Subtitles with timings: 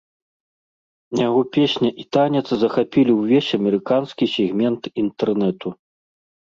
[1.27, 5.67] Яго песня і танец захапілі ўвесь амерыканскі сегмент інтэрнэту.